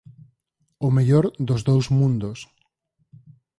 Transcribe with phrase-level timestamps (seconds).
[0.85, 2.39] O mellor dos dous mundos.